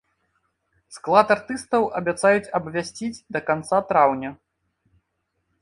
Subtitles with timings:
[0.95, 4.29] Склад артыстаў абяцаюць абвясціць да канца траўня.